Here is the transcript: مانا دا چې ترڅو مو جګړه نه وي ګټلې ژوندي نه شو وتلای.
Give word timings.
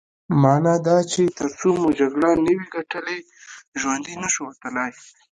مانا 0.41 0.75
دا 0.87 0.97
چې 1.11 1.21
ترڅو 1.37 1.69
مو 1.81 1.89
جګړه 1.99 2.29
نه 2.45 2.49
وي 2.57 2.67
ګټلې 2.75 3.17
ژوندي 3.79 4.15
نه 4.23 4.29
شو 4.33 4.41
وتلای. 4.49 4.91